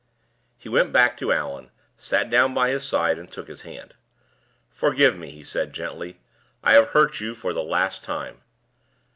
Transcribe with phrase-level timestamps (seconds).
[0.57, 3.93] He went back to Allan, sat down by his side, and took his hand.
[4.71, 6.19] "Forgive me," he said, gently;
[6.63, 8.41] "I have hurt you for the last time."